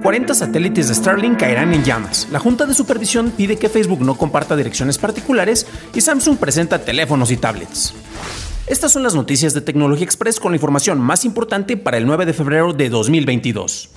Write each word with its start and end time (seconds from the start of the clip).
40 0.00 0.32
satélites 0.34 0.88
de 0.88 0.94
Starlink 0.94 1.38
caerán 1.38 1.74
en 1.74 1.84
llamas. 1.84 2.26
La 2.30 2.38
Junta 2.38 2.64
de 2.64 2.74
Supervisión 2.74 3.30
pide 3.30 3.56
que 3.56 3.68
Facebook 3.68 4.00
no 4.00 4.16
comparta 4.16 4.56
direcciones 4.56 4.96
particulares 4.98 5.66
y 5.94 6.00
Samsung 6.00 6.38
presenta 6.38 6.78
teléfonos 6.78 7.30
y 7.30 7.36
tablets. 7.36 7.94
Estas 8.66 8.92
son 8.92 9.02
las 9.02 9.14
noticias 9.14 9.52
de 9.52 9.60
Tecnología 9.60 10.04
Express 10.04 10.38
con 10.38 10.52
la 10.52 10.56
información 10.56 11.00
más 11.00 11.24
importante 11.24 11.76
para 11.76 11.98
el 11.98 12.06
9 12.06 12.24
de 12.24 12.32
febrero 12.32 12.72
de 12.72 12.88
2022. 12.88 13.90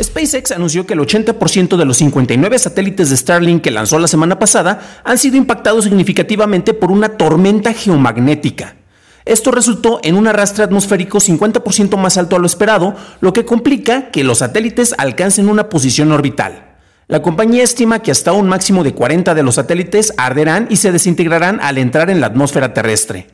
SpaceX 0.00 0.52
anunció 0.52 0.86
que 0.86 0.94
el 0.94 1.00
80% 1.00 1.76
de 1.76 1.84
los 1.84 1.96
59 1.96 2.58
satélites 2.58 3.10
de 3.10 3.16
Starlink 3.16 3.62
que 3.62 3.70
lanzó 3.70 3.98
la 3.98 4.06
semana 4.08 4.38
pasada 4.38 5.02
han 5.04 5.18
sido 5.18 5.36
impactados 5.36 5.84
significativamente 5.84 6.74
por 6.74 6.92
una 6.92 7.08
tormenta 7.08 7.72
geomagnética. 7.72 8.76
Esto 9.24 9.50
resultó 9.50 10.00
en 10.02 10.14
un 10.14 10.26
arrastre 10.26 10.64
atmosférico 10.64 11.18
50% 11.18 11.96
más 11.96 12.16
alto 12.16 12.36
a 12.36 12.38
lo 12.38 12.46
esperado, 12.46 12.94
lo 13.20 13.32
que 13.32 13.44
complica 13.44 14.10
que 14.10 14.24
los 14.24 14.38
satélites 14.38 14.94
alcancen 14.98 15.48
una 15.48 15.68
posición 15.68 16.10
orbital. 16.12 16.70
La 17.06 17.22
compañía 17.22 17.64
estima 17.64 18.02
que 18.02 18.12
hasta 18.12 18.32
un 18.32 18.48
máximo 18.48 18.84
de 18.84 18.94
40 18.94 19.34
de 19.34 19.42
los 19.42 19.56
satélites 19.56 20.14
arderán 20.16 20.68
y 20.70 20.76
se 20.76 20.92
desintegrarán 20.92 21.58
al 21.60 21.78
entrar 21.78 22.08
en 22.08 22.20
la 22.20 22.28
atmósfera 22.28 22.72
terrestre. 22.72 23.26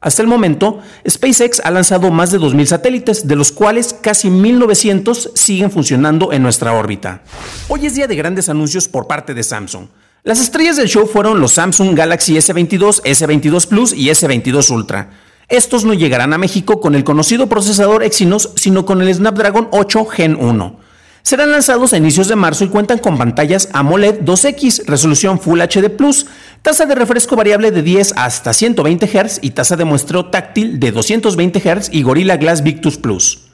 Hasta 0.00 0.22
el 0.22 0.28
momento, 0.28 0.78
SpaceX 1.08 1.60
ha 1.64 1.72
lanzado 1.72 2.12
más 2.12 2.30
de 2.30 2.38
2.000 2.38 2.66
satélites, 2.66 3.26
de 3.26 3.34
los 3.34 3.50
cuales 3.50 3.92
casi 4.00 4.28
1.900 4.28 5.32
siguen 5.34 5.72
funcionando 5.72 6.32
en 6.32 6.42
nuestra 6.42 6.72
órbita. 6.72 7.22
Hoy 7.66 7.86
es 7.86 7.96
día 7.96 8.06
de 8.06 8.14
grandes 8.14 8.48
anuncios 8.48 8.86
por 8.86 9.08
parte 9.08 9.34
de 9.34 9.42
Samsung. 9.42 9.88
Las 10.24 10.40
estrellas 10.40 10.76
del 10.76 10.88
show 10.88 11.06
fueron 11.06 11.40
los 11.40 11.52
Samsung 11.52 11.96
Galaxy 11.96 12.34
S22, 12.34 13.02
S22 13.02 13.68
Plus 13.68 13.92
y 13.92 14.08
S22 14.08 14.68
Ultra. 14.70 15.10
Estos 15.48 15.84
no 15.84 15.94
llegarán 15.94 16.32
a 16.32 16.38
México 16.38 16.80
con 16.80 16.96
el 16.96 17.04
conocido 17.04 17.48
procesador 17.48 18.02
Exynos, 18.02 18.50
sino 18.56 18.84
con 18.84 19.00
el 19.00 19.14
Snapdragon 19.14 19.68
8 19.70 20.04
Gen 20.06 20.36
1. 20.36 20.80
Serán 21.22 21.52
lanzados 21.52 21.92
a 21.92 21.98
inicios 21.98 22.26
de 22.26 22.36
marzo 22.36 22.64
y 22.64 22.68
cuentan 22.68 22.98
con 22.98 23.16
pantallas 23.16 23.68
AMOLED 23.72 24.22
2X, 24.22 24.86
resolución 24.86 25.38
Full 25.38 25.60
HD 25.60 25.88
Plus, 25.88 26.26
tasa 26.62 26.84
de 26.84 26.96
refresco 26.96 27.36
variable 27.36 27.70
de 27.70 27.82
10 27.82 28.14
hasta 28.16 28.52
120 28.52 29.06
Hz 29.06 29.38
y 29.42 29.50
tasa 29.50 29.76
de 29.76 29.84
muestreo 29.84 30.26
táctil 30.26 30.80
de 30.80 30.90
220 30.90 31.60
Hz 31.60 31.90
y 31.92 32.02
Gorilla 32.02 32.36
Glass 32.36 32.62
Victus 32.62 32.98
Plus. 32.98 33.47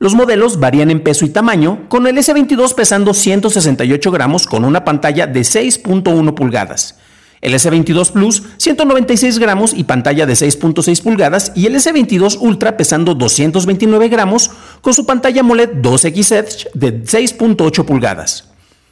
Los 0.00 0.14
modelos 0.14 0.60
varían 0.60 0.90
en 0.90 1.02
peso 1.02 1.24
y 1.24 1.30
tamaño, 1.30 1.88
con 1.88 2.06
el 2.06 2.16
S22 2.16 2.74
pesando 2.74 3.14
168 3.14 4.10
gramos 4.12 4.46
con 4.46 4.64
una 4.64 4.84
pantalla 4.84 5.26
de 5.26 5.40
6.1 5.40 6.34
pulgadas, 6.34 6.94
el 7.40 7.54
S22 7.54 8.12
Plus 8.12 8.42
196 8.58 9.38
gramos 9.40 9.74
y 9.74 9.84
pantalla 9.84 10.24
de 10.26 10.34
6.6 10.34 11.02
pulgadas 11.02 11.52
y 11.56 11.66
el 11.66 11.74
S22 11.74 12.38
Ultra 12.40 12.76
pesando 12.76 13.14
229 13.14 14.08
gramos 14.08 14.50
con 14.82 14.94
su 14.94 15.04
pantalla 15.04 15.40
AMOLED 15.40 15.82
2X 15.82 16.32
Edge 16.36 16.68
de 16.74 17.02
6.8 17.02 17.84
pulgadas. 17.84 18.47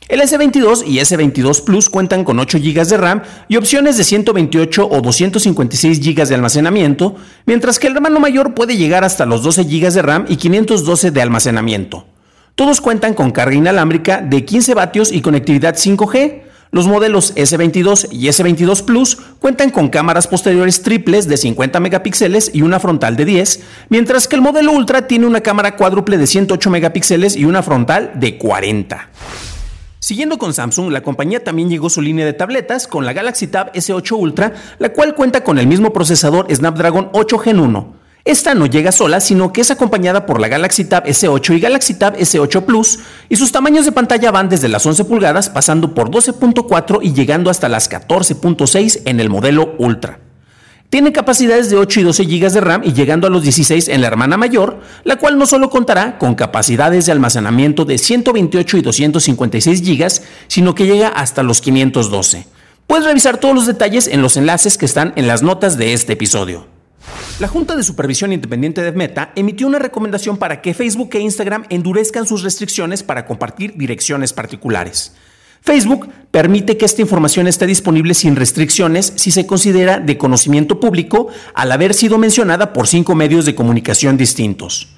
El 0.09 0.21
S22 0.21 0.85
y 0.87 0.99
S22 0.99 1.65
Plus 1.65 1.91
cuentan 1.91 2.23
con 2.23 2.39
8 2.39 2.59
GB 2.59 2.87
de 2.87 2.97
RAM 2.97 3.23
y 3.49 3.57
opciones 3.57 3.97
de 3.97 4.05
128 4.05 4.89
o 4.89 5.01
256 5.01 6.01
GB 6.01 6.29
de 6.29 6.35
almacenamiento, 6.37 7.17
mientras 7.45 7.81
que 7.81 7.89
el 7.89 7.97
hermano 7.97 8.21
mayor 8.21 8.55
puede 8.55 8.77
llegar 8.77 9.03
hasta 9.03 9.27
los 9.27 9.43
12 9.43 9.65
GB 9.65 9.91
de 9.91 10.03
RAM 10.03 10.25
y 10.29 10.37
512 10.37 11.11
de 11.11 11.23
almacenamiento. 11.23 12.07
Todos 12.55 12.81
cuentan 12.81 13.15
con 13.15 13.33
carga 13.33 13.57
inalámbrica 13.57 14.21
de 14.21 14.45
15 14.45 14.75
vatios 14.75 15.11
y 15.11 15.23
conectividad 15.23 15.75
5G. 15.75 16.43
Los 16.71 16.87
modelos 16.87 17.35
S22 17.35 18.09
y 18.13 18.29
S22 18.29 18.85
Plus 18.85 19.19
cuentan 19.41 19.71
con 19.71 19.89
cámaras 19.89 20.29
posteriores 20.29 20.83
triples 20.83 21.27
de 21.27 21.37
50 21.37 21.81
megapíxeles 21.81 22.53
y 22.55 22.63
una 22.63 22.79
frontal 22.79 23.17
de 23.17 23.25
10, 23.25 23.61
mientras 23.89 24.29
que 24.29 24.37
el 24.37 24.43
modelo 24.43 24.71
Ultra 24.71 25.09
tiene 25.09 25.27
una 25.27 25.41
cámara 25.41 25.75
cuádruple 25.75 26.17
de 26.17 26.29
108 26.29 26.71
megapíxeles 26.71 27.35
y 27.35 27.45
una 27.45 27.65
frontal 27.65 28.13
de 28.15 28.39
40. 28.39 29.11
Siguiendo 30.07 30.39
con 30.39 30.55
Samsung, 30.55 30.93
la 30.93 31.03
compañía 31.03 31.43
también 31.43 31.69
llegó 31.69 31.91
su 31.91 32.01
línea 32.01 32.25
de 32.25 32.33
tabletas 32.33 32.87
con 32.87 33.05
la 33.05 33.13
Galaxy 33.13 33.49
Tab 33.49 33.73
S8 33.73 34.17
Ultra, 34.17 34.53
la 34.79 34.93
cual 34.93 35.17
cuenta 35.17 35.43
con 35.43 35.59
el 35.59 35.67
mismo 35.67 35.93
procesador 35.93 36.47
Snapdragon 36.49 37.11
8 37.13 37.39
Gen 37.39 37.59
1. 37.59 37.97
Esta 38.25 38.55
no 38.55 38.67
llega 38.67 38.93
sola, 38.93 39.19
sino 39.19 39.53
que 39.53 39.63
es 39.63 39.73
acompañada 39.73 40.25
por 40.25 40.41
la 40.41 40.47
Galaxy 40.47 40.85
Tab 40.85 41.07
S8 41.07 41.57
y 41.57 41.59
Galaxy 41.59 41.95
Tab 41.95 42.17
S8 42.17 42.65
Plus, 42.65 43.01
y 43.29 43.35
sus 43.35 43.51
tamaños 43.51 43.85
de 43.85 43.91
pantalla 43.91 44.31
van 44.31 44.49
desde 44.49 44.69
las 44.69 44.87
11 44.87 45.07
pulgadas 45.07 45.51
pasando 45.51 45.93
por 45.93 46.09
12.4 46.09 47.01
y 47.03 47.13
llegando 47.13 47.51
hasta 47.51 47.69
las 47.69 47.91
14.6 47.91 49.03
en 49.07 49.19
el 49.19 49.29
modelo 49.29 49.75
Ultra. 49.77 50.21
Tiene 50.89 51.13
capacidades 51.13 51.69
de 51.69 51.77
8 51.77 52.01
y 52.01 52.03
12 52.05 52.25
GB 52.25 52.53
de 52.53 52.61
RAM 52.61 52.83
y 52.85 52.93
llegando 52.93 53.27
a 53.27 53.31
los 53.31 53.43
16 53.43 53.89
en 53.89 54.01
la 54.01 54.07
hermana 54.07 54.37
mayor, 54.37 54.81
la 55.03 55.17
cual 55.17 55.37
no 55.37 55.47
solo 55.47 55.69
contará 55.69 56.17
con 56.19 56.37
capacidades 56.37 57.07
de 57.07 57.13
almacenamiento 57.13 57.85
de 57.85 57.99
128 57.99 58.77
y 58.77 58.83
256 58.83 59.83
GB, 59.83 60.23
sino 60.47 60.75
que 60.75 60.87
llega 60.87 61.09
hasta 61.09 61.43
los 61.43 61.61
512. 61.61 62.47
Puedes 62.87 63.05
revisar 63.05 63.39
todos 63.39 63.55
los 63.55 63.67
detalles 63.67 64.07
en 64.07 64.23
los 64.23 64.37
enlaces 64.37 64.79
que 64.79 64.87
están 64.87 65.13
en 65.17 65.27
las 65.27 65.43
notas 65.43 65.77
de 65.77 65.93
este 65.93 66.13
episodio. 66.13 66.69
La 67.41 67.49
Junta 67.49 67.77
de 67.77 67.83
Supervisión 67.83 68.33
Independiente 68.33 68.81
de 68.81 68.93
Meta 68.93 69.33
emitió 69.35 69.67
una 69.67 69.79
recomendación 69.79 70.37
para 70.37 70.63
que 70.63 70.73
Facebook 70.73 71.11
e 71.15 71.21
Instagram 71.21 71.65
endurezcan 71.69 72.27
sus 72.27 72.43
restricciones 72.43 73.03
para 73.03 73.27
compartir 73.27 73.77
direcciones 73.77 74.33
particulares. 74.33 75.15
Facebook 75.63 76.09
permite 76.31 76.77
que 76.77 76.85
esta 76.85 77.03
información 77.03 77.47
esté 77.47 77.67
disponible 77.67 78.15
sin 78.15 78.37
restricciones 78.37 79.13
si 79.17 79.31
se 79.31 79.47
considera 79.47 79.99
de 79.99 80.19
conocimiento 80.19 80.81
público 80.81 81.29
al 81.55 81.73
haber 81.73 81.95
sido 81.95 82.19
mencionada 82.19 82.73
por 82.73 82.87
cinco 82.87 83.15
medios 83.15 83.45
de 83.45 83.55
comunicación 83.55 84.17
distintos. 84.17 84.89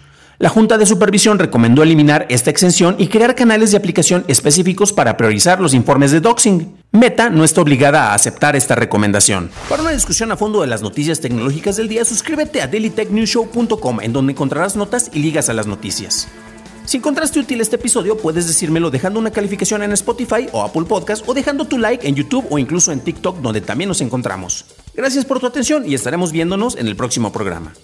La 0.41 0.49
Junta 0.49 0.79
de 0.79 0.87
Supervisión 0.87 1.41
recomendó 1.41 1.83
eliminar 1.83 2.25
esta 2.29 2.51
exención 2.51 2.95
y 2.97 3.09
crear 3.09 3.35
canales 3.35 3.73
de 3.73 3.77
aplicación 3.77 4.25
específicos 4.29 4.93
para 4.93 5.17
priorizar 5.17 5.61
los 5.61 5.75
informes 5.75 6.13
de 6.13 6.21
doxing. 6.21 6.77
Meta 6.93 7.29
no 7.29 7.43
está 7.43 7.61
obligada 7.61 8.11
a 8.11 8.15
aceptar 8.15 8.55
esta 8.55 8.77
recomendación. 8.77 9.51
Para 9.69 9.83
una 9.83 9.91
discusión 9.91 10.31
a 10.31 10.37
fondo 10.37 10.61
de 10.61 10.69
las 10.69 10.81
noticias 10.81 11.21
tecnológicas 11.21 11.77
del 11.77 11.89
día, 11.89 12.05
suscríbete 12.05 12.63
a 12.63 12.69
dailytechnewshow.com 12.69 14.01
en 14.01 14.13
donde 14.13 14.33
encontrarás 14.33 14.77
notas 14.77 15.11
y 15.13 15.19
ligas 15.19 15.49
a 15.49 15.55
las 15.55 15.67
noticias. 15.67 16.29
Si 16.89 16.97
encontraste 16.97 17.39
útil 17.39 17.61
este 17.61 17.77
episodio, 17.77 18.17
puedes 18.17 18.47
decírmelo 18.47 18.91
dejando 18.91 19.21
una 19.21 19.31
calificación 19.31 19.83
en 19.83 19.93
Spotify 19.93 20.49
o 20.53 20.63
Apple 20.63 20.87
Podcast 20.87 21.23
o 21.29 21.35
dejando 21.35 21.67
tu 21.67 21.77
like 21.77 22.09
en 22.09 22.15
YouTube 22.15 22.47
o 22.49 22.59
incluso 22.59 22.93
en 22.93 23.01
TikTok 23.01 23.41
donde 23.41 23.61
también 23.61 23.89
nos 23.89 24.01
encontramos. 24.01 24.65
Gracias 24.95 25.27
por 25.27 25.39
tu 25.39 25.47
atención 25.47 25.87
y 25.87 25.93
estaremos 25.93 26.33
viéndonos 26.33 26.79
en 26.79 26.87
el 26.87 26.97
próximo 26.97 27.31
programa. 27.31 27.75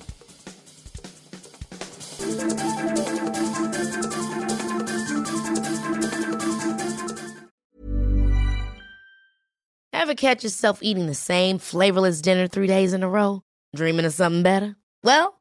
Ever 9.93 10.14
catch 10.14 10.43
yourself 10.43 10.78
eating 10.81 11.08
the 11.08 11.14
same 11.14 11.58
flavorless 11.58 12.23
dinner 12.23 12.49
three 12.49 12.69
days 12.69 12.94
in 12.94 13.02
a 13.02 13.08
row? 13.08 13.43
Dreaming 13.76 14.06
of 14.06 14.14
something 14.14 14.43
better? 14.43 14.76
Well, 15.02 15.40